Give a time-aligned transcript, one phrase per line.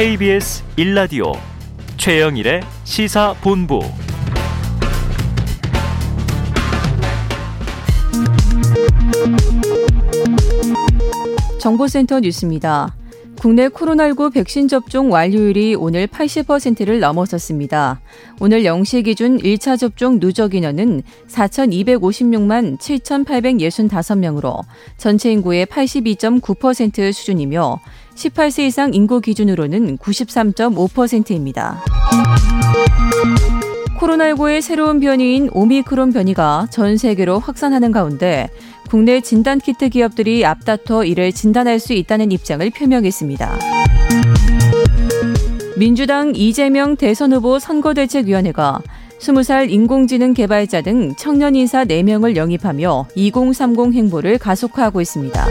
[0.00, 1.38] KBS 1라디오
[1.98, 3.80] 최영일의 시사본부
[11.60, 12.94] 정보센터 뉴스입니다.
[13.40, 18.00] 국내 코로나19 백신 접종 완료율이 오늘 80%를 넘어섰습니다.
[18.38, 24.60] 오늘 0시 기준 1차 접종 누적 인원은 4,256만 7,865명으로
[24.98, 27.80] 전체 인구의 82.9% 수준이며
[28.20, 31.82] 18세 이상 인구 기준으로는 93.5%입니다.
[33.98, 38.48] 코로나19의 새로운 변이인 오미크론 변이가 전 세계로 확산하는 가운데
[38.90, 43.58] 국내 진단키트 기업들이 앞다퉈 이를 진단할 수 있다는 입장을 표명했습니다.
[45.76, 48.80] 민주당 이재명 대선 후보 선거대책위원회가
[49.18, 55.46] 20살 인공지능 개발자 등 청년 인사 4명을 영입하며 2030 행보를 가속화하고 있습니다.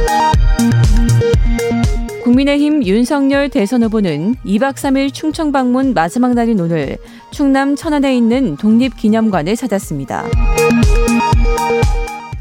[2.39, 6.97] 국민의힘 윤석열 대선 후보는 2박 3일 충청 방문 마지막 날인 오늘
[7.31, 10.25] 충남 천안에 있는 독립기념관을 찾았습니다.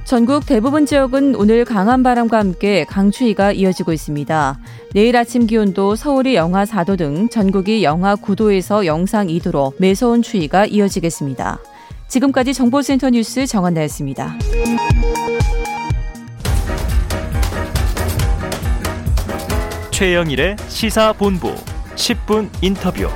[0.04, 4.58] 전국 대부분 지역은 오늘 강한 바람과 함께 강추위가 이어지고 있습니다.
[4.94, 11.58] 내일 아침 기온도 서울이 영하 4도 등 전국이 영하 9도에서 영상 2도로 매서운 추위가 이어지겠습니다.
[12.06, 14.36] 지금까지 정보센터 뉴스 정한나였습니다.
[19.98, 21.52] 최영일의 시사본부
[21.96, 23.08] 10분 인터뷰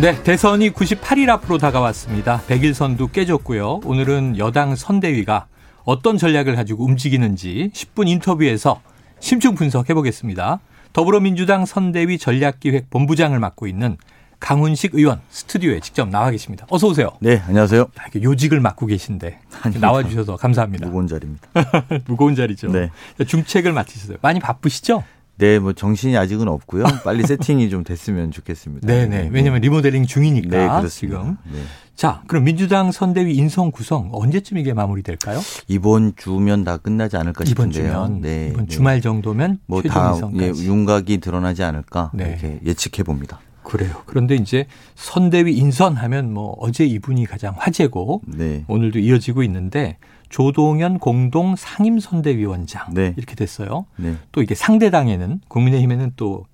[0.00, 2.42] 네, 대선이 98일 앞으로 다가왔습니다.
[2.46, 3.80] 100일 선도 깨졌고요.
[3.84, 5.48] 오늘은 여당 선대위가
[5.82, 8.80] 어떤 전략을 가지고 움직이는지 10분 인터뷰에서
[9.18, 10.60] 심층 분석해 보겠습니다.
[10.92, 13.96] 더불어민주당 선대위 전략기획 본부장을 맡고 있는
[14.40, 16.66] 강훈식 의원 스튜디오에 직접 나와 계십니다.
[16.70, 17.10] 어서 오세요.
[17.20, 17.86] 네, 안녕하세요.
[18.22, 19.38] 요직을 맡고 계신데
[19.80, 20.86] 나와 주셔서 감사합니다.
[20.86, 21.48] 무거운 자리입니다.
[22.06, 22.68] 무거운 자리죠.
[22.68, 22.90] 네.
[23.26, 24.18] 중책을 맡으셨어요.
[24.20, 25.02] 많이 바쁘시죠?
[25.36, 26.84] 네, 뭐 정신이 아직은 없고요.
[27.04, 28.86] 빨리 세팅이 좀 됐으면 좋겠습니다.
[28.86, 29.22] 네네.
[29.24, 29.28] 네.
[29.32, 30.90] 왜냐하면 리모델링 중이니까 네, 그렇습니다.
[30.90, 31.36] 지금.
[31.52, 31.60] 네.
[31.96, 35.40] 자, 그럼 민주당 선대위 인성 구성 언제쯤 이게 마무리될까요?
[35.68, 37.92] 이번 주면 다 끝나지 않을까 이번 싶은데요.
[37.92, 38.68] 주면 네, 이번 네.
[38.74, 40.48] 주말 정도면 뭐다 예.
[40.48, 42.30] 윤곽이 드러나지 않을까 네.
[42.30, 43.40] 이렇게 예측해 봅니다.
[43.64, 44.02] 그래요.
[44.06, 48.64] 그런데 이제 선대위 인선하면 뭐 어제 이분이 가장 화제고 네.
[48.68, 49.96] 오늘도 이어지고 있는데
[50.28, 53.14] 조동현 공동 상임 선대위원장 네.
[53.16, 53.86] 이렇게 됐어요.
[53.96, 54.16] 네.
[54.32, 56.44] 또 이게 상대당에는 국민의힘에는 또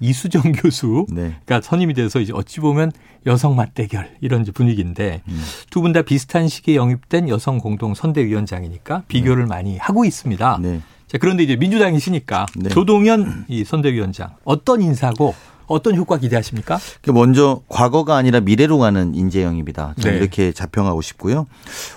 [0.00, 1.60] 이수정 교수가 네.
[1.62, 2.90] 선임이 돼서 이제 어찌 보면
[3.26, 5.42] 여성 맞대결 이런 분위기인데 음.
[5.70, 10.58] 두분 다 비슷한 시기에 영입된 여성 공동 선대위원장이니까 비교를 많이 하고 있습니다.
[10.62, 10.80] 네.
[11.06, 12.68] 자, 그런데 이제 민주당이시니까 네.
[12.70, 15.34] 조동현 이 선대위원장 어떤 인사고
[15.70, 16.78] 어떤 효과 기대하십니까?
[17.00, 19.94] 그 먼저 과거가 아니라 미래로 가는 인재 영입이다.
[20.02, 20.16] 네.
[20.16, 21.46] 이렇게 자평하고 싶고요.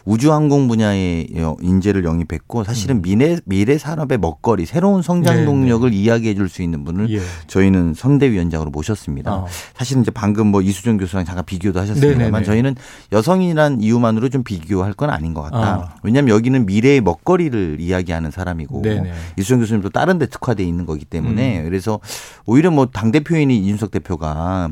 [0.06, 1.28] 우주항공 분야의
[1.61, 5.39] 인재를 영입했고 사실은 미래 미래 산업의 먹거리, 새로운 성장 음.
[5.39, 7.19] 네, 동력을 이야기해 줄 수 있는 분을 예.
[7.47, 9.34] 저희는 선대위원장으로 모셨습니다.
[9.34, 9.47] 어.
[9.73, 12.44] 사실은 이제 방금 뭐 이수정 교수랑 잠깐 비교도 하셨습니다만 네네네.
[12.45, 12.75] 저희는
[13.11, 15.78] 여성이란 이유만으로 좀 비교할 건 아닌 것 같다.
[15.78, 15.90] 어.
[16.03, 18.84] 왜냐하면 여기는 미래의 먹거리를 이야기하는 사람이고.
[19.40, 21.63] 이수정 교수님도 다른 데 특화돼 있는 거기 때문에 음.
[21.66, 22.00] 그래서
[22.45, 24.69] 오히려 뭐 당 대표인이 이준석 대표가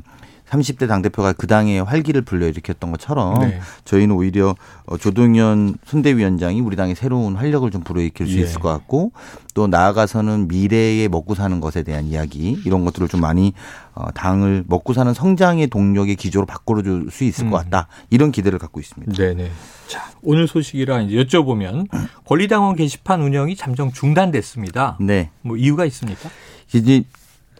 [0.51, 3.59] 30대 당대표가 그 당에 활기를 불러일으켰던 것처럼 네.
[3.85, 8.41] 저희는 오히려 어, 조동현 선대위원장이 우리 당에 새로운 활력을 좀 불러일으킬 수 예.
[8.41, 9.13] 있을 것 같고
[9.53, 13.53] 또 나아가서는 미래에 먹고 사는 것에 대한 이야기 이런 것들을 좀 많이
[13.93, 17.63] 어, 당을 먹고 사는 성장의 동력의 기조로 바꿔줄 수 있을 것 음.
[17.63, 19.13] 같다 이런 기대를 갖고 있습니다.
[19.13, 19.49] 네네.
[19.87, 21.87] 자, 오늘 소식이라 이제 여쭤보면
[22.25, 24.97] 권리당원 게시판 운영이 잠정 중단됐습니다.
[24.99, 25.29] 네.
[25.41, 26.29] 뭐 이유가 있습니까?
[26.73, 27.03] 이제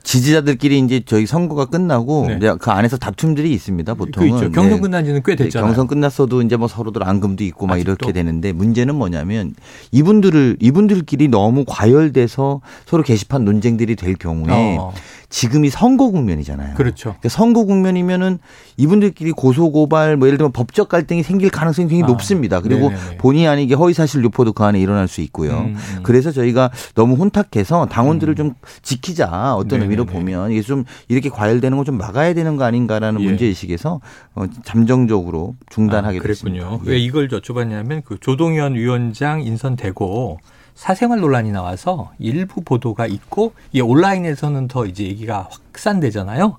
[0.03, 2.38] 지지자들끼리 이제 저희 선거가 끝나고 네.
[2.38, 3.94] 이제 그 안에서 다툼들이 있습니다.
[3.94, 4.51] 보통은 그 있죠.
[4.51, 4.81] 경선 네.
[4.81, 5.67] 끝난 지는 꽤 네, 됐잖아요.
[5.67, 7.91] 경선 끝났어도 이제 뭐 서로들 앙금도 있고 막 아직도?
[7.91, 9.53] 이렇게 되는데 문제는 뭐냐면
[9.91, 14.93] 이분들을 이분들끼리 너무 과열돼서 서로 게시판 논쟁들이 될 경우에 어,
[15.31, 16.75] 지금이 선거 국면이잖아요.
[16.75, 17.11] 그렇죠.
[17.11, 18.37] 그러니까 선거 국면이면은
[18.78, 22.59] 이분들끼리 고소 고발 뭐 예를 들면 법적 갈등이 생길 가능성이 굉장히 아, 높습니다.
[22.59, 23.17] 그리고 네네네.
[23.17, 25.51] 본의 아니게 허위 사실 유포도 그 안에 일어날 수 있고요.
[25.59, 25.99] 음, 음.
[26.03, 29.83] 그래서 저희가 너무 혼탁해서 당원들을 좀 지키자 어떤 네네네.
[29.85, 33.25] 의미로 보면 이게 좀 이렇게 과열되는 걸좀 막아야 되는 거 아닌가라는 예.
[33.25, 34.01] 문제 의식에서
[34.35, 36.53] 어, 잠정적으로 중단하게 아, 그랬군요.
[36.59, 36.79] 됐습니다.
[36.83, 36.99] 왜 예.
[36.99, 40.39] 이걸 여쭤봤냐면 그 조동현 위원장 인선되고
[40.81, 46.57] 사생활 논란이 나와서 일부 보도가 있고 이 온라인에서는 더 이제 얘기가 확산되잖아요.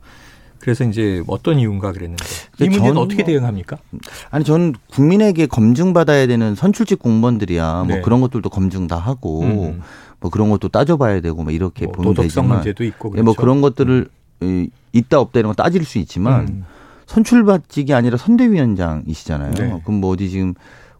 [0.60, 2.24] 그래서 이제 어떤 이유인가 그랬는데
[2.60, 3.78] 이 문제는 어떻게 뭐- 대응합니까?
[4.30, 8.00] 아니 저는 국민에게 검증 받아야 되는 선출직 공무원들이야 뭐 네.
[8.00, 9.82] 그런 것들도 검증 다 하고 음.
[10.20, 13.34] 뭐 그런 것도 따져봐야 되고 뭐 이렇게 뭐 보면 도덕성 되지만 문제도 있고 예, 뭐
[13.34, 13.40] 그렇죠.
[13.40, 14.08] 그런 것들을
[14.42, 16.64] 이, 있다 없다 이런 거 따질 수 있지만 음.
[17.06, 19.50] 선출받직이 아니라 선대위원장이시잖아요.
[19.54, 19.80] 네.
[19.84, 20.54] 그럼 뭐 어디 지금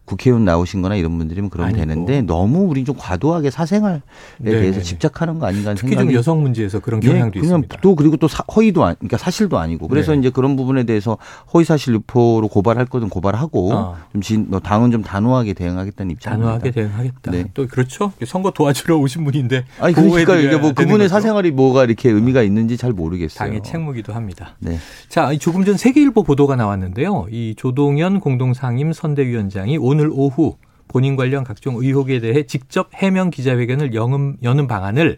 [0.05, 1.87] 국회의원 나오신 거나 이런 분들이면 그러면 아니고.
[1.87, 4.01] 되는데 너무 우리 좀 과도하게 사생활에
[4.39, 4.61] 네네네.
[4.61, 7.77] 대해서 집착하는 거 아닌가 하는 특히 생각이 좀 여성 문제에서 그런 예, 경향도 그냥 있습니다.
[7.81, 10.19] 또 그리고 또 사- 허위도 아니, 그러니까 사실도 아니고 그래서 네.
[10.19, 11.17] 이제 그런 부분에 대해서
[11.53, 13.97] 허위 사실 유포로 고발할 거든 고발하고 어.
[14.11, 16.47] 좀 진, 뭐 당은 좀 단호하게 대응하겠다는 입장입니다.
[16.47, 17.31] 단호하게 대응하겠다.
[17.31, 17.45] 네.
[17.53, 18.11] 또 그렇죠.
[18.25, 21.07] 선거 도와주러 오신 분인데 아니 그러니까 이게 뭐 그분의 거죠.
[21.09, 23.37] 사생활이 뭐가 이렇게 의미가 있는지 잘 모르겠어요.
[23.47, 24.55] 당의 책무기도 합니다.
[24.59, 24.77] 네.
[25.07, 27.27] 자, 이 조금 전 세계일보 보도가 나왔는데요.
[27.31, 30.57] 이 조동현 공동상임 선대위원장이 오늘 오후
[30.87, 35.17] 본인 관련 각종 의혹에 대해 직접 해명 기자회견을 여는 방안을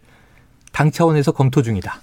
[0.71, 2.01] 당 차원에서 검토 중이다.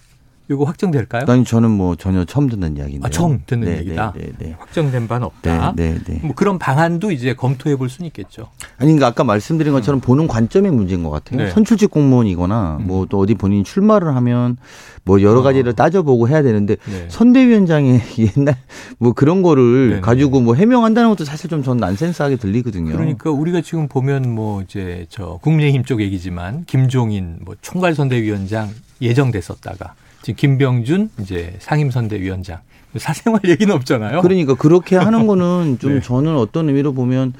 [0.52, 1.25] 이거 확정될까요?
[1.28, 3.06] 아니 저는 뭐 전혀 처음 듣는 이야기인데.
[3.06, 4.12] 아, 처음 듣는 얘기다.
[4.16, 5.50] 네, 네, 확정된 바는 네.
[5.50, 5.72] 없다.
[5.76, 6.20] 네, 네, 네.
[6.22, 8.49] 뭐 그런 방안도 이제 검토해 볼 수는 있겠죠.
[8.78, 11.38] 아니, 그러니까 아까 말씀드린 것처럼 보는 관점의 문제인 것 같아요.
[11.40, 11.50] 네.
[11.50, 12.87] 선출직 공무원이거나 음.
[12.87, 14.56] 뭐또 어디 본인이 출마를 하면
[15.04, 15.43] 뭐 여러 어.
[15.43, 17.06] 가지를 따져보고 해야 되는데 네.
[17.08, 18.00] 선대위원장의
[18.37, 18.56] 옛날
[18.99, 20.00] 뭐 그런 거를.
[20.02, 22.90] 가지고 뭐 해명한다는 것도 사실 좀 전 난센스하게 들리거든요.
[22.93, 28.69] 그러니까 우리가 지금 보면 뭐 이제 저 국민의힘 쪽 얘기지만 김종인 뭐 총괄 선대위원장
[29.00, 32.59] 예정됐었다가 지금 김병준 이제 상임선대위원장
[32.97, 34.23] 사생활 얘기는 없잖아요.
[34.23, 36.01] 그러니까 그렇게 하는 거는 좀 네.
[36.01, 37.33] 저는 어떤 의미로 보면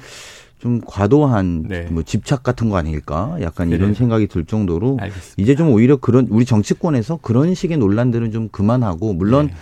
[0.59, 1.87] 좀 과도한 네.
[1.89, 3.35] 뭐 집착 같은 거 아닐까?
[3.41, 3.95] 약간 이런 네.
[3.95, 5.35] 생각이 들 정도로 알겠습니다.
[5.37, 9.53] 이제 좀 오히려 그런 우리 정치권에서 그런 식의 논란들은 좀 그만하고 물론 네.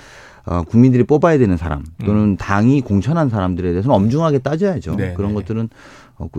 [0.45, 4.93] 어, 국민들이 뽑아야 되는 사람 또는 당이 공천한 사람들에 대해서는 엄중하게 따져야죠.
[4.93, 4.97] 음.
[4.97, 5.35] 네, 그런 네.
[5.35, 5.69] 것들은 어,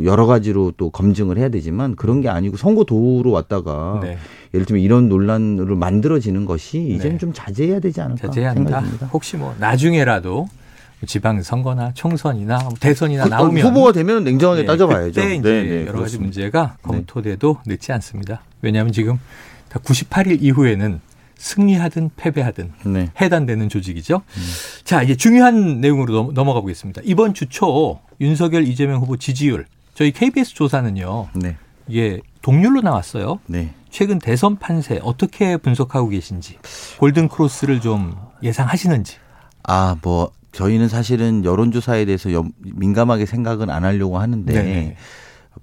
[0.05, 4.19] 여러 가지로 또 검증을 해야 되지만 그런 게 아니고 선거 도우로 왔다가 네.
[4.55, 7.19] 예를 들면 이런 논란으로 만들어지는 것이 이제는 네.
[7.19, 8.63] 좀 자제해야 되지 않을까 자제해야 한다.
[8.63, 9.07] 생각이 듭니다.
[9.13, 10.49] 혹시 뭐 나중에라도
[11.07, 15.21] 지방 선거나 총선이나 뭐 대선이나 그, 나오면 후보가 되면 냉정하게 네, 따져봐야죠.
[15.21, 16.23] 그때 이제 네, 네, 여러 가지 그렇습니다.
[16.25, 18.43] 문제가 검토돼도 늦지 않습니다.
[18.61, 19.19] 왜냐하면 지금
[19.69, 21.01] 다 98일 이후에는
[21.43, 23.11] 승리하든 패배하든 네.
[23.21, 24.23] 해단되는 조직이죠.
[24.85, 27.03] 자, 이제 중요한 내용으로 넘- 넘어가 보겠습니다.
[27.05, 31.29] 이번 주 초 윤석열 이재명 후보 지지율 저희 KBS 조사는요.
[31.35, 31.57] 네.
[31.89, 33.41] 이게 동률로 나왔어요.
[33.47, 33.71] 네.
[33.91, 36.59] 최근 대선 판세 어떻게 분석하고 계신지
[36.99, 38.15] 골든 크로스를 좀
[38.45, 39.17] 예상하시는지.
[39.65, 44.97] 아, 뭐 저희는 사실은 여론조사에 대해서 염- 민감하게 생각은 안 하려고 하는데 네네.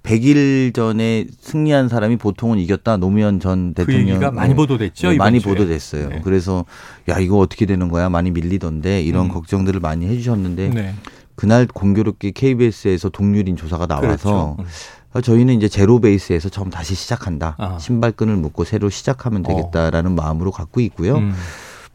[0.02, 5.10] 100일 전에 승리한 사람이 보통은 이겼다 노무현 전그 대통령 얘기가 많이 보도됐죠.
[5.10, 5.52] 네, 많이 주에.
[5.52, 6.08] 보도됐어요.
[6.08, 6.20] 네.
[6.24, 6.64] 그래서
[7.08, 9.28] 야 이거 어떻게 되는 거야 많이 밀리던데 이런 음.
[9.30, 10.94] 걱정들을 많이 해주셨는데 네.
[11.34, 14.56] 그날 공교롭게 KBS에서 동률인 조사가 나와서 그렇죠.
[14.58, 14.64] 음.
[15.12, 17.56] 어, 저희는 이제 제로 베이스에서 처음 다시 시작한다.
[17.58, 17.78] 아.
[17.78, 21.16] 신발끈을 묶고 새로 시작하면 되겠다라는 마음으로 갖고 있고요.
[21.16, 21.34] 음.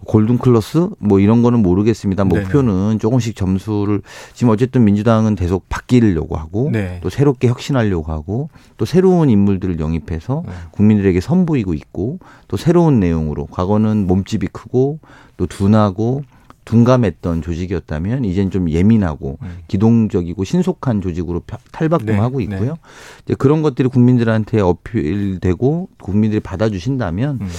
[0.03, 2.24] 골든 클러스 뭐 이런 거는 모르겠습니다.
[2.25, 2.42] 네네.
[2.42, 4.01] 목표는 조금씩 점수를
[4.33, 7.00] 지금 어쨌든 민주당은 계속 바뀌려고 하고 네.
[7.01, 10.51] 또 새롭게 혁신하려고 하고 또 새로운 인물들을 영입해서 네.
[10.71, 15.00] 국민들에게 선보이고 있고 또 새로운 내용으로 과거는 몸집이 크고
[15.38, 16.24] 또 둔하고
[16.65, 19.57] 둔감했던 조직이었다면 이젠 좀 예민하고 음.
[19.68, 22.77] 기동적이고 신속한 조직으로 펴- 탈바꿈하고 네, 있고요.
[23.24, 27.50] 이제 그런 것들이 국민들한테 어필되고 국민들이 받아주신다면 음.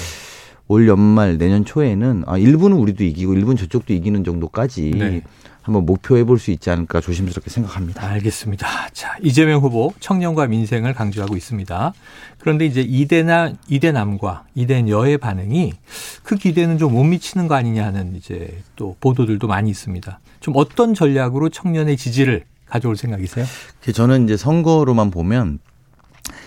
[0.69, 5.23] 올 연말 내년 초에는 아 일부는 우리도 이기고 일부는 저쪽도 이기는 정도까지 네.
[5.63, 8.07] 한번 목표해 볼 수 있지 않을까 조심스럽게 생각합니다.
[8.07, 8.67] 알겠습니다.
[8.93, 11.93] 자, 이재명 후보 청년과 민생을 강조하고 있습니다.
[12.39, 15.73] 그런데 이제 이대나 이대남과 이대여의 반응이
[16.23, 20.21] 그 기대는 좀 못 미치는 거 아니냐 하는 이제 또 보도들도 많이 있습니다.
[20.39, 23.45] 좀 어떤 전략으로 청년의 지지를 가져올 생각이세요?
[23.93, 25.59] 저는 이제 선거로만 보면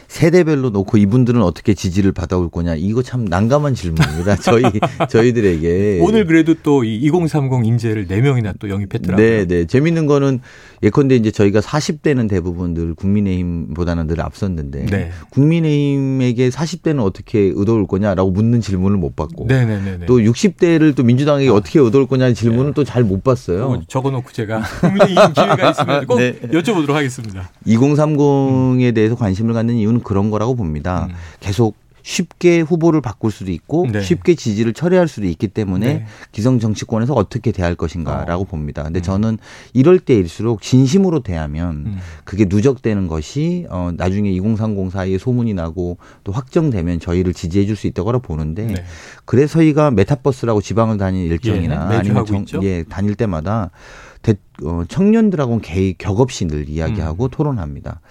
[0.10, 4.36] 세대별로 놓고 이분들은 어떻게 지지를 받아올 거냐 이거 참 난감한 질문입니다.
[4.42, 4.64] 저희
[5.08, 9.18] 저희들에게 오늘 그래도 또 이 2030 인재를 4 명이나 또 영입했더라고요.
[9.18, 9.66] 네, 네.
[9.66, 10.40] 재밌는 거는
[10.82, 15.12] 예컨대 이제 저희가 40대는 대부분 늘 국민의힘보다는 늘 앞섰는데 네.
[15.30, 20.06] 국민의힘에게 40대는 어떻게 얻어올 거냐라고 묻는 질문을 못 받고 네네네.
[20.08, 23.82] 또 60대를 또 민주당에게 어떻게 얻어올 거냐는 질문은 또 잘 못 봤어요.
[23.88, 26.34] 적어놓고 제가 국민의힘 기회가 있으면 꼭 네.
[26.52, 27.50] 여쭤보도록 하겠습니다.
[27.68, 31.08] 2030에 대해서 관심을 갖는 이유는 그런 거라고 봅니다.
[31.10, 31.16] 음.
[31.40, 34.02] 계속 쉽게 후보를 바꿀 수도 있고 네.
[34.02, 36.06] 쉽게 지지를 철회할 수도 있기 때문에 네.
[36.32, 38.48] 기성 정치권에서 어떻게 대할 것인가라고 어.
[38.48, 38.84] 봅니다.
[38.84, 39.04] 근데 음.
[39.04, 39.38] 저는
[39.74, 41.98] 이럴 때일수록 진심으로 대하면 음.
[42.24, 47.88] 그게 누적되는 것이 어 나중에 2030 사이에 소문이 나고 또 확정되면 저희를 지지해 줄 수
[47.88, 48.84] 있다고 보는데 네.
[49.26, 52.60] 그래서 저희가 메타버스라고 지방을 다니는 일정이나 예, 아니면 있죠.
[52.64, 53.70] 예, 다닐 때마다
[54.22, 57.30] 대, 어, 청년들하고는 격의 격의 없이 늘 이야기하고 음.
[57.30, 58.02] 토론합니다.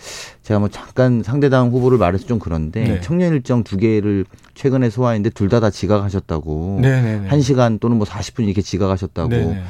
[0.43, 3.00] 제가 뭐 잠깐 상대당 후보를 말해서 좀 그런데 네.
[3.00, 4.25] 청년 일정 두 개를
[4.55, 7.29] 최근에 소화했는데 둘 다다 지각하셨다고 네네네.
[7.29, 9.62] 한 시간 또는 뭐 40분 이렇게 지각하셨다고 네네.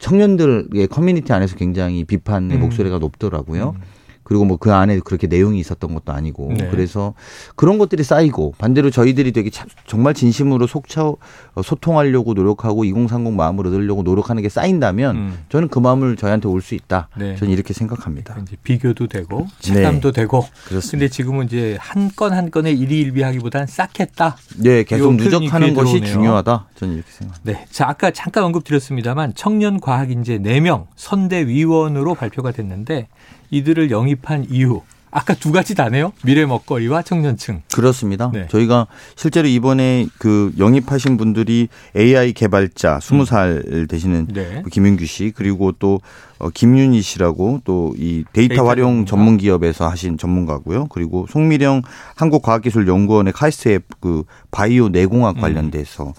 [0.00, 2.60] 청년들의 커뮤니티 안에서 굉장히 비판의 음.
[2.62, 3.74] 목소리가 높더라고요.
[3.76, 3.82] 음.
[4.24, 6.68] 그리고 뭐 그 안에 그렇게 내용이 있었던 것도 아니고 네.
[6.70, 7.12] 그래서
[7.56, 11.16] 그런 것들이 쌓이고 반대로 저희들이 되게 참- 정말 진심으로 속차 어,
[11.62, 15.38] 소통하려고 노력하고 2030 마음을 얻으려고 노력하는 게 쌓인다면 음.
[15.50, 17.08] 저는 그 마음을 저희한테 올 수 있다.
[17.16, 17.36] 네.
[17.36, 18.36] 저는 이렇게 생각합니다.
[18.42, 20.40] 이제 비교도 되고 체감도 되고.
[20.40, 20.50] 네.
[20.68, 20.90] 그렇습니다.
[20.92, 24.36] 근데 지금은 이제 한 건 한 건에 일희일비하기보다는 쌓겠다.
[24.58, 26.12] 네, 계속 누적하는 것이 들어오네요.
[26.12, 26.68] 중요하다.
[26.76, 27.52] 저는 이렇게 생각합니다.
[27.60, 27.66] 네.
[27.70, 33.08] 자, 아까 잠깐 언급드렸습니다만 청년 과학 인재 4명 선대 위원으로 발표가 됐는데
[33.50, 34.82] 이들을 영입한 이유
[35.14, 36.12] 아까 두 가지 다네요.
[36.24, 37.62] 미래 먹거리와 청년층.
[37.72, 38.30] 그렇습니다.
[38.32, 38.48] 네.
[38.50, 44.62] 저희가 실제로 이번에 그 영입하신 분들이 AI 개발자 20살 되시는 네.
[44.64, 46.00] 그 김윤규 씨 그리고 또
[46.38, 49.10] 어, 김윤희 씨라고 또 이 데이터, 데이터 활용 전문가.
[49.10, 50.86] 전문 기업에서 하신 전문가고요.
[50.90, 51.82] 그리고 송미령
[52.16, 54.92] 한국과학기술연구원의 카이스트의 그 바이오 음.
[54.92, 56.12] 뇌공학 관련돼서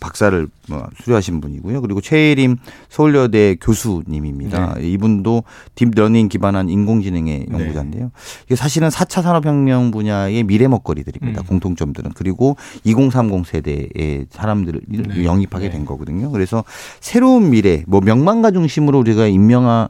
[0.00, 1.80] 박사를 뭐 수료하신 분이고요.
[1.82, 2.56] 그리고 최예림
[2.88, 4.76] 서울여대 교수님입니다.
[4.80, 7.58] 이분도 딥러닝 기반한 인공지능의 네.
[7.58, 8.10] 연구자인데요.
[8.46, 11.42] 이게 사실은 4차 산업혁명 분야의 미래 먹거리들입니다.
[11.42, 11.46] 음.
[11.46, 12.12] 공통점들은.
[12.14, 15.24] 그리고 2030 세대의 사람들을 네.
[15.24, 15.72] 영입하게 네.
[15.72, 16.30] 된 거거든요.
[16.30, 16.64] 그래서
[17.00, 19.88] 새로운 미래, 뭐 명망가 중심으로 우리가 임명 하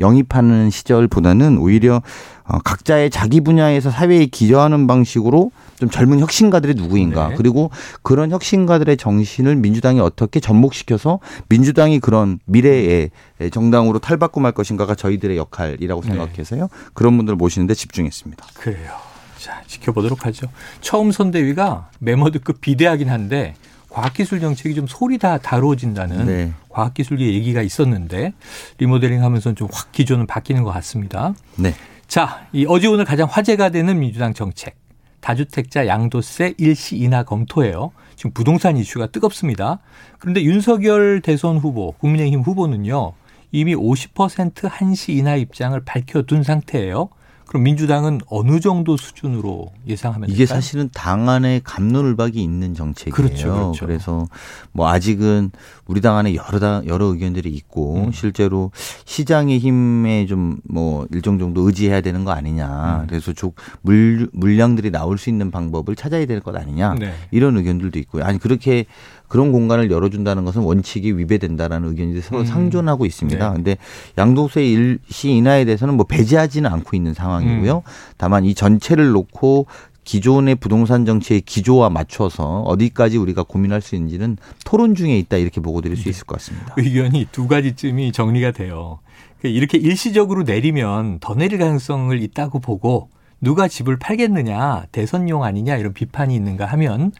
[0.00, 2.02] 영입하는 시절보다는 오히려
[2.46, 7.34] 어, 각자의 자기 분야에서 사회에 기여하는 방식으로 좀 젊은 혁신가들이 누구인가 네.
[7.36, 7.70] 그리고
[8.02, 13.10] 그런 혁신가들의 정신을 민주당이 어떻게 접목시켜서 민주당이 그런 미래의
[13.50, 16.08] 정당으로 탈바꿈할 것인가가 저희들의 역할이라고 네.
[16.08, 18.44] 생각해서요 그런 분들 모시는데 집중했습니다.
[18.58, 18.92] 그래요.
[19.38, 20.46] 자, 지켜보도록 하죠.
[20.80, 23.54] 처음 선대위가 메머드급 비대하긴 한데
[23.94, 26.52] 과학기술 정책이 좀 소리 다 다뤄진다는 네.
[26.68, 28.32] 과학기술계 얘기가 있었는데
[28.78, 31.34] 리모델링 하면서 좀 확 기조는 바뀌는 것 같습니다.
[31.56, 31.74] 네.
[32.08, 34.76] 자, 이 어제 오늘 가장 화제가 되는 민주당 정책.
[35.20, 37.92] 다주택자 양도세 일시 인하 검토예요.
[38.16, 39.78] 지금 부동산 이슈가 뜨겁습니다.
[40.18, 43.12] 그런데 윤석열 대선 후보, 국민의힘 후보는요.
[43.52, 47.08] 이미 50% 한시 인하 입장을 밝혀둔 상태예요.
[47.46, 50.56] 그럼 민주당은 어느 정도 수준으로 예상하면 이게 될까요?
[50.56, 53.14] 사실은 당 안에 감론을박이 있는 정책이에요.
[53.14, 53.86] 그렇죠, 그렇죠.
[53.86, 55.50] 래서뭐 아직은
[55.86, 58.12] 우리 당 안에 여러 당 여러 의견들이 있고 음.
[58.12, 58.70] 실제로
[59.04, 63.02] 시장의 힘에 좀 뭐 일정 정도 의지해야 되는 거 아니냐.
[63.02, 63.06] 음.
[63.06, 66.94] 그래서 쭉 물, 물량들이 나올 수 있는 방법을 찾아야 될 것 아니냐.
[66.94, 67.14] 네.
[67.30, 68.24] 이런 의견들도 있고요.
[68.24, 68.86] 아니 그렇게
[69.34, 72.46] 그런 공간을 열어준다는 것은 원칙이 위배된다라는 의견이 서로 음.
[72.46, 73.48] 상존하고 있습니다.
[73.48, 73.54] 네.
[73.56, 73.76] 근데
[74.16, 77.78] 양도세 일시 인하에 대해서는 뭐 배제하지는 않고 있는 상황이고요.
[77.78, 77.82] 음.
[78.16, 79.66] 다만 이 전체를 놓고
[80.04, 85.80] 기존의 부동산 정책의 기조와 맞춰서 어디까지 우리가 고민할 수 있는지는 토론 중에 있다 이렇게 보고
[85.80, 86.02] 드릴 네.
[86.04, 86.72] 수 있을 것 같습니다.
[86.76, 89.00] 의견이 두 가지쯤이 정리가 돼요.
[89.40, 93.08] 그러니까 이렇게 일시적으로 내리면 더 내릴 가능성을 있다고 보고
[93.40, 97.10] 누가 집을 팔겠느냐 대선용 아니냐 이런 비판이 있는가 하면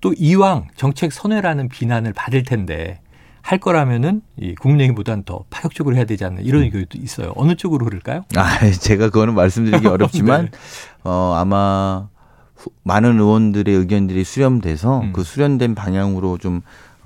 [0.00, 3.00] 또 이왕 정책 선회라는 비난을 받을 텐데
[3.42, 7.32] 할 거라면은 이 국민의힘보다는 더 파격적으로 해야 되지 않나 이런 의견도 있어요.
[7.36, 8.24] 어느 쪽으로 흐를까요?
[8.34, 10.58] 아, 제가 그거는 말씀드리기 어렵지만 네.
[11.04, 12.08] 어 아마
[12.56, 15.12] 후- 많은 의원들의 의견들이 수렴돼서 음.
[15.12, 16.62] 그 수렴된 방향으로 좀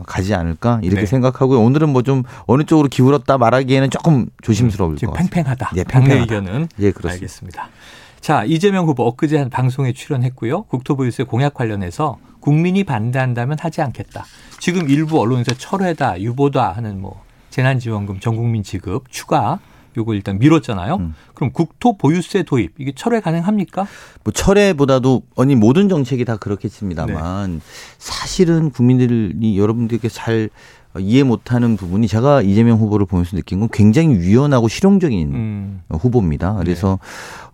[0.06, 1.06] 가지 않을까 이렇게 네.
[1.06, 1.61] 생각하고요.
[1.61, 5.35] 오늘은 뭐 좀 어느 쪽으로 기울었다 말하기에는 조금 조심스러울 것 지금 같습니다.
[5.35, 5.73] 팽팽하다.
[5.76, 6.20] 예, 팽팽하다.
[6.23, 7.12] 의견은 예, 그렇습니다.
[7.12, 7.68] 알겠습니다.
[8.21, 10.65] 자, 이재명 후보 엊그제 한 방송에 출연했고요.
[10.65, 14.25] 국토부 유세 공약 관련해서 국민이 반대한다면 하지 않겠다.
[14.59, 19.59] 지금 일부 언론에서 철회다, 유보다 하는 뭐 재난지원금 전 국민 지급 추가
[19.97, 20.97] 요거 일단 미뤘잖아요.
[20.97, 21.15] 음.
[21.35, 23.87] 그럼 국토 보유세 도입 이게 철회 가능합니까?
[24.23, 27.61] 뭐 철회보다도 아니 모든 정책이 다 그렇겠습니다만 네.
[27.99, 30.49] 사실은 국민들이 여러분들께 잘
[30.99, 35.82] 이해 못하는 부분이 제가 이재명 후보를 보면서 느낀 건 굉장히 유연하고 실용적인 음.
[35.90, 36.54] 후보입니다.
[36.54, 36.99] 그래서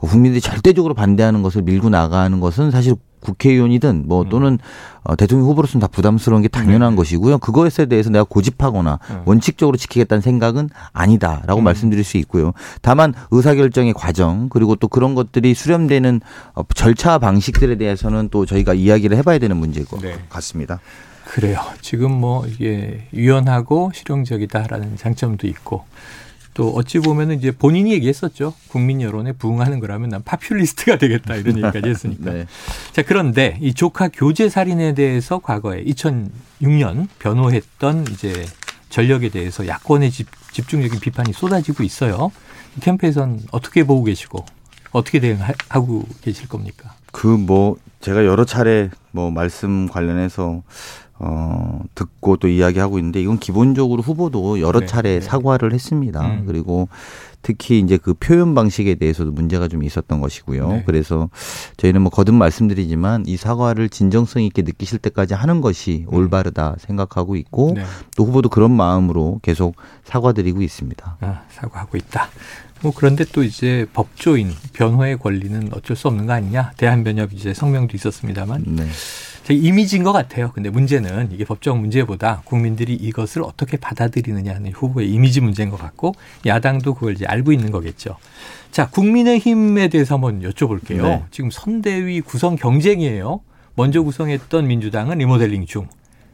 [0.00, 0.08] 네.
[0.08, 4.28] 국민들이 절대적으로 반대하는 것을 밀고 나가는 것은 사실 국회의원이든 뭐 음.
[4.28, 4.58] 또는
[5.02, 6.96] 어, 대통령 후보로서는 다 부담스러운 게 당연한 네.
[6.96, 7.38] 것이고요.
[7.38, 9.22] 그것에 대해서 내가 고집하거나 음.
[9.24, 11.64] 원칙적으로 지키겠다는 생각은 아니다라고 음.
[11.64, 12.52] 말씀드릴 수 있고요.
[12.82, 16.20] 다만 의사결정의 과정 그리고 또 그런 것들이 수렴되는
[16.54, 20.14] 어, 절차 방식들에 대해서는 또 저희가 이야기를 해봐야 되는 문제일 것 네.
[20.28, 20.80] 같습니다.
[21.26, 21.61] 그래요.
[21.80, 25.85] 지금 뭐 이게 유연하고 실용적이다라는 장점도 있고
[26.54, 28.54] 또 어찌 보면은 이제 본인이 얘기했었죠.
[28.68, 32.33] 국민 여론에 부응하는 거라면 난 파퓰리스트가 되겠다 이런 얘기까지 했으니까.
[32.33, 32.47] 네.
[32.92, 38.47] 자, 그런데 이 조카 교제 살인에 대해서 과거에 2006년 변호했던 이제
[38.88, 42.33] 전력에 대해서 야권의 집, 집중적인 비판이 쏟아지고 있어요.
[42.78, 44.47] 이 캠페인선 어떻게 보고 계시고
[44.92, 46.95] 어떻게 대응하고 계실 겁니까?
[47.12, 50.62] 그 뭐 제가 여러 차례 뭐 말씀 관련해서
[51.18, 55.20] 어 듣고 또 이야기하고 있는데 이건 기본적으로 후보도 여러 네, 차례 네.
[55.20, 56.20] 사과를 했습니다.
[56.26, 56.44] 음.
[56.46, 56.88] 그리고
[57.46, 60.68] 특히 이제 그 표현 방식에 대해서도 문제가 좀 있었던 것이고요.
[60.68, 60.82] 네.
[60.85, 61.30] 그래서
[61.76, 67.75] 저희는 뭐 거듭 말씀드리지만 이 사과를 진정성 있게 느끼실 때까지 하는 것이 올바르다 생각하고 있고
[67.76, 67.85] 네.
[68.16, 71.18] 또 후보도 그런 마음으로 계속 사과드리고 있습니다.
[71.20, 72.28] 아, 사과하고 있다.
[72.82, 76.73] 뭐 그런데 또 이제 법조인 변호의 권리는 어쩔 수 없는 거 아니냐?
[76.76, 78.87] 대한변협 이제 성명도 있었습니다만 네.
[79.46, 80.50] 제 이미지인 것 같아요.
[80.52, 86.16] 근데 문제는 이게 법적 문제보다 국민들이 이것을 어떻게 받아들이느냐 하는 후보의 이미지 문제인 것 같고
[86.44, 88.16] 야당도 그걸 이제 알고 있는 거겠죠.
[88.72, 91.02] 자, 국민의힘에 대해서 한번 여쭤볼게요.
[91.02, 91.24] 네.
[91.30, 93.38] 지금 선대위 구성 경쟁이에요.
[93.76, 95.86] 먼저 구성했던 민주당은 리모델링 중.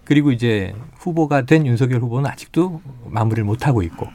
[0.04, 4.06] 그리고 이제 후보가 된 윤석열 후보는 아직도 마무리를 못 하고 있고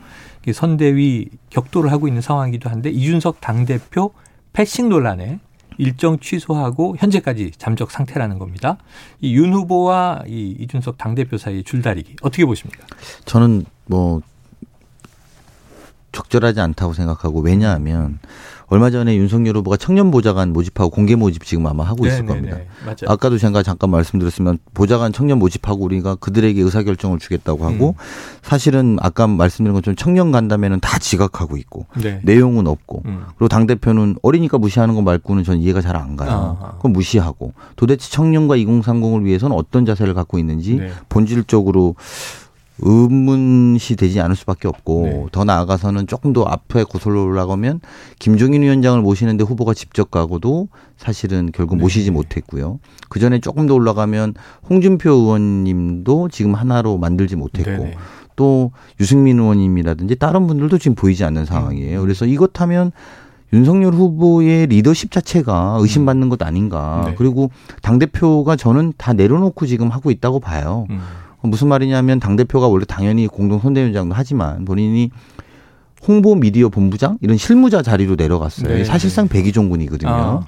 [0.48, 4.12] 이 선대위 격돌을 하고 있는 상황이기도 한데 이준석 당 대표
[4.54, 5.38] 패싱 논란에
[5.78, 8.78] 일정 취소하고 현재까지 잠적 상태라는 겁니다.
[9.22, 12.86] 이 윤 후보와 이 이준석 당대표 사이의 줄다리기 어떻게 보십니까?
[13.26, 14.22] 저는 뭐
[16.12, 18.20] 적절하지 않다고 생각하고 왜냐하면
[18.70, 22.50] 얼마 전에 윤석열 후보가 청년 보좌관 모집하고 공개 모집 지금 아마 하고 있을 네네네.
[22.50, 22.72] 겁니다.
[22.86, 22.96] 맞아요.
[23.08, 28.04] 아까도 제가 잠깐 말씀드렸으면 보좌관 청년 모집하고 우리가 그들에게 의사결정을 주겠다고 하고 음.
[28.42, 32.20] 사실은 아까 말씀드린 것처럼 청년 간담회는 다 지각하고 있고 네.
[32.24, 33.24] 내용은 없고 음.
[33.38, 36.58] 그리고 당 대표는 어리니까 무시하는 거 말고는 전 이해가 잘 안 가요.
[36.62, 36.74] 아하.
[36.74, 40.92] 그건 무시하고 도대체 청년과 2030을 위해서는 어떤 자세를 갖고 있는지 네.
[41.10, 41.96] 본질적으로
[42.80, 45.26] 의문시 되지 않을 수밖에 없고 네.
[45.32, 47.82] 더 나아가서는 조금 더 앞에 고설로 올라가면
[48.20, 50.68] 김종인 위원장을 모시는데 후보가 직접 가고도
[50.98, 51.82] 사실은 결국 네.
[51.82, 52.80] 모시지 못했고요.
[53.10, 54.36] 그 전에 조금 더 올라가면
[54.70, 57.96] 홍준표 의원님도 지금 하나로 만들지 못했고 네네.
[58.36, 62.00] 또 유승민 의원님이라든지 다른 분들도 지금 보이지 않는 상황이에요.
[62.00, 62.04] 음.
[62.04, 62.92] 그래서 이것 하면
[63.54, 67.06] 윤석열 후보의 리더십 자체가 의심받는 것 아닌가.
[67.08, 67.16] 네.
[67.18, 67.50] 그리고
[67.82, 70.86] 당 대표가 저는 다 내려놓고 지금 하고 있다고 봐요.
[70.90, 71.00] 음.
[71.42, 75.12] 무슨 말이냐면 당 대표가 원래 당연히 공동 선대위원장도 하지만 본인이
[76.08, 78.70] 홍보 미디어 본부장 이런 실무자 자리로 내려갔어요.
[78.70, 78.84] 네.
[78.84, 80.12] 사실상 백의종군이거든요.
[80.12, 80.46] 아.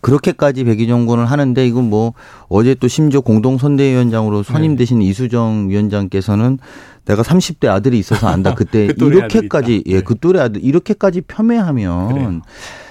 [0.00, 2.12] 그렇게까지 백의종군을 하는데 이건 뭐
[2.48, 6.58] 어제 또 심지어 공동 선대위원장으로 선임되신 이수정 위원장께서는
[7.04, 8.54] 내가 30대 아들이 있어서 안다.
[8.54, 9.84] 그때 그 이렇게까지.
[9.86, 10.00] 예, 네.
[10.02, 12.40] 그 또래 아들 이렇게까지 폄훼하면 그래요.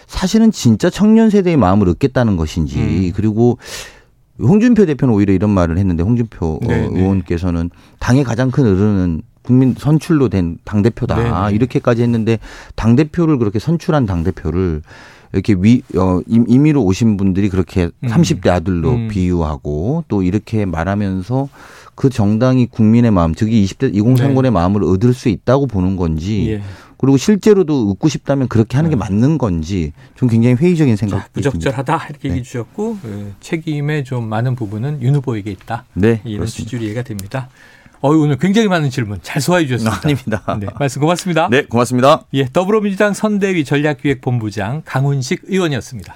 [0.07, 3.11] 사실은 진짜 청년 세대의 마음을 얻겠다는 것인지 음.
[3.15, 3.57] 그리고
[4.39, 6.99] 홍준표 대표는 오히려 이런 말을 했는데 홍준표 어, 네, 네.
[6.99, 7.69] 의원께서는
[7.99, 11.55] 당의 가장 큰 어른은 국민 선출로 된 당 대표다 네, 네.
[11.55, 12.37] 이렇게까지 했는데
[12.75, 14.81] 당 대표를 그렇게 선출한 당 대표를
[15.33, 18.07] 이렇게 위 어, 임- 임의로 오신 분들이 그렇게 음.
[18.09, 19.07] 30대 아들로 음.
[19.09, 21.49] 비유하고 또 이렇게 말하면서
[21.95, 26.53] 그 정당이 국민의 마음, 즉이 20대 2030의 마음을 얻을 수 있다고 보는 건지 네.
[26.53, 26.61] 예.
[26.97, 28.99] 그리고 실제로도 얻고 싶다면 그렇게 하는 게 네.
[28.99, 31.27] 맞는 건지 좀 굉장히 회의적인 듭니다.
[31.33, 32.43] 부적절하다 이렇게 얘기해 네.
[32.43, 35.85] 주셨고 그 책임의 좀 많은 부분은 윤 후보에게 있다.
[35.93, 36.47] 네, 이런.
[36.47, 37.49] 취지로 이해가 됩니다.
[37.99, 40.01] 어 오늘 굉장히 많은 질문 잘 소화해 주셨습니다.
[40.03, 40.57] 아닙니다.
[40.59, 41.49] 네, 말씀 고맙습니다.
[41.49, 42.25] 네, 고맙습니다.
[42.33, 46.15] 예, 더불어민주당 선대위 전략기획본부장 강훈식 의원이었습니다.